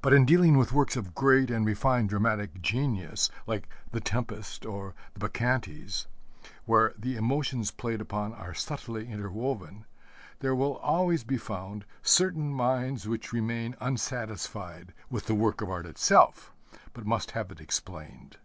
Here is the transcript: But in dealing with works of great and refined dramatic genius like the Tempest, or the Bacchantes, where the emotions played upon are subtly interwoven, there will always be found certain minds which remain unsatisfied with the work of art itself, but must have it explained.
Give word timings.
But 0.00 0.14
in 0.14 0.24
dealing 0.24 0.56
with 0.56 0.72
works 0.72 0.96
of 0.96 1.14
great 1.14 1.50
and 1.50 1.66
refined 1.66 2.08
dramatic 2.08 2.62
genius 2.62 3.28
like 3.46 3.68
the 3.92 4.00
Tempest, 4.00 4.64
or 4.64 4.94
the 5.12 5.20
Bacchantes, 5.20 6.06
where 6.64 6.94
the 6.98 7.14
emotions 7.16 7.70
played 7.70 8.00
upon 8.00 8.32
are 8.32 8.54
subtly 8.54 9.06
interwoven, 9.06 9.84
there 10.38 10.54
will 10.54 10.78
always 10.78 11.24
be 11.24 11.36
found 11.36 11.84
certain 12.00 12.54
minds 12.54 13.06
which 13.06 13.34
remain 13.34 13.76
unsatisfied 13.82 14.94
with 15.10 15.26
the 15.26 15.34
work 15.34 15.60
of 15.60 15.68
art 15.68 15.84
itself, 15.84 16.54
but 16.94 17.04
must 17.04 17.32
have 17.32 17.52
it 17.52 17.60
explained. 17.60 18.38